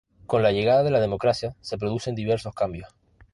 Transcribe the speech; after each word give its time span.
Con 0.25 0.41
la 0.41 0.51
llegada 0.51 0.81
de 0.81 0.89
la 0.89 0.99
democracia 0.99 1.55
se 1.61 1.77
producen 1.77 2.15
diversos 2.15 2.55
cambios. 2.55 2.89